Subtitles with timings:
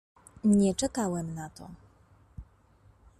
[0.43, 1.69] "Nie czekałem na to."